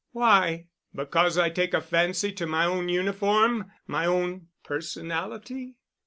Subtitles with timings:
[0.13, 0.65] "Why?
[0.95, 5.75] Because I take a fancy to my own uniform—my own personality?"